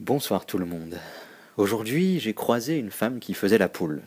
[0.00, 0.96] Bonsoir tout le monde.
[1.58, 4.00] Aujourd'hui, j'ai croisé une femme qui faisait la poule.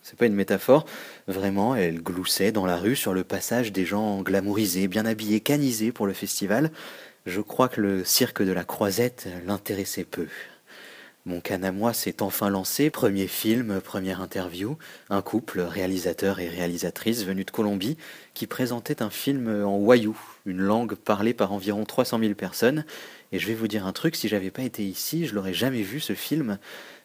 [0.00, 0.84] C'est pas une métaphore,
[1.26, 5.90] vraiment, elle gloussait dans la rue sur le passage des gens glamourisés, bien habillés, canisés
[5.90, 6.70] pour le festival.
[7.26, 10.28] Je crois que le cirque de la croisette l'intéressait peu.
[11.26, 14.78] Mon can à moi s'est enfin lancé, premier film, première interview,
[15.10, 17.98] un couple, réalisateur et réalisatrice venus de Colombie,
[18.32, 22.86] qui présentait un film en wayou, une langue parlée par environ 300 000 personnes.
[23.32, 25.82] Et je vais vous dire un truc, si j'avais pas été ici, je l'aurais jamais
[25.82, 26.58] vu ce film.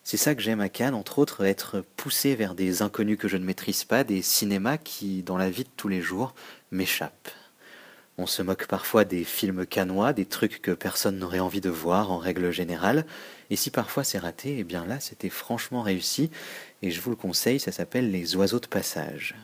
[0.04, 3.36] C'est ça que j'aime à Cannes, entre autres, être poussé vers des inconnus que je
[3.36, 6.36] ne maîtrise pas, des cinémas qui, dans la vie de tous les jours,
[6.71, 7.32] m'échappent.
[8.18, 12.11] On se moque parfois des films canois, des trucs que personne n'aurait envie de voir
[12.11, 13.06] en règle générale.
[13.50, 16.29] Et si parfois c'est raté, eh bien là c'était franchement réussi.
[16.82, 19.36] Et je vous le conseille, ça s'appelle Les Oiseaux de Passage.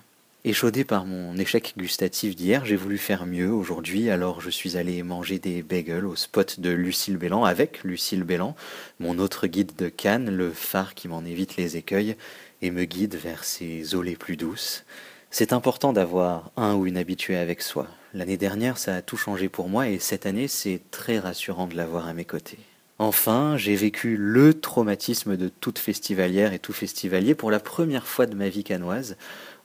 [0.44, 5.04] Échaudé par mon échec gustatif d'hier, j'ai voulu faire mieux aujourd'hui, alors je suis allé
[5.04, 8.56] manger des bagels au spot de Lucille Bélan avec Lucille Bélan,
[9.00, 12.16] mon autre guide de Cannes, le phare qui m'en évite les écueils
[12.64, 14.84] et me guide vers ses eaux les plus douces.
[15.30, 17.88] C'est important d'avoir un ou une habituée avec soi.
[18.14, 21.78] L'année dernière, ça a tout changé pour moi et cette année, c'est très rassurant de
[21.78, 22.60] l'avoir à mes côtés.
[23.00, 28.26] Enfin, j'ai vécu le traumatisme de toute festivalière et tout festivalier pour la première fois
[28.26, 29.16] de ma vie canoise.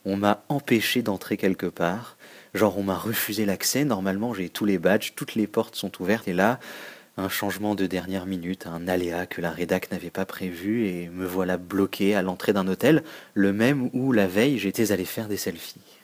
[0.05, 2.17] On m'a empêché d'entrer quelque part.
[2.53, 3.83] Genre, on m'a refusé l'accès.
[3.83, 6.29] Normalement, j'ai tous les badges, toutes les portes sont ouvertes.
[6.29, 6.59] Et là,
[7.17, 11.25] un changement de dernière minute, un aléa que la rédac n'avait pas prévu et me
[11.25, 15.37] voilà bloqué à l'entrée d'un hôtel, le même où la veille j'étais allé faire des
[15.37, 15.96] selfies.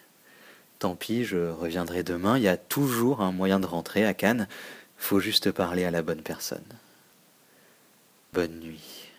[0.83, 4.49] Tant pis, je reviendrai demain, il y a toujours un moyen de rentrer à Cannes,
[4.97, 6.65] faut juste parler à la bonne personne.
[8.33, 9.12] Bonne nuit.